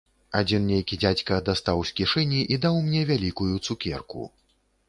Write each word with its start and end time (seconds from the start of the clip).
Адзін 0.37 0.63
нейкі 0.71 0.97
дзядзька 1.03 1.37
дастаў 1.51 1.83
з 1.89 1.93
кішэні 1.99 2.41
і 2.57 2.59
даў 2.65 2.81
мне 2.89 3.07
вялікую 3.13 3.53
цукерку. 3.65 4.23